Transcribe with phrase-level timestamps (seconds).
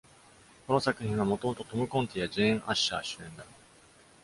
[0.65, 3.45] この作品は元々トム・コンティやジェーン・アッシャー主演だ。